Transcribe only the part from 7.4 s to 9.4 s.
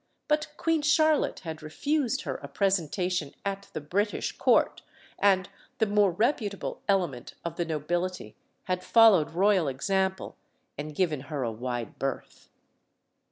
of the nobility had followed